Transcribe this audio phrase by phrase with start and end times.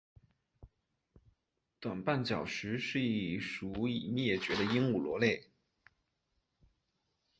[1.79, 5.43] 短棒角石是一属已灭绝的鹦鹉螺类。